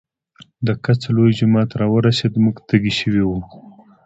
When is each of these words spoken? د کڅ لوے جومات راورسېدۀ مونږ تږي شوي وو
د 0.65 0.67
کڅ 0.83 1.01
لوے 1.15 1.31
جومات 1.37 1.69
راورسېدۀ 1.79 2.37
مونږ 2.43 2.57
تږي 2.69 2.93
شوي 2.99 3.23
وو 3.25 3.39